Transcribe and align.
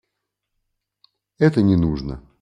Это 1.37 1.61
не 1.61 1.75
нужно. 1.75 2.27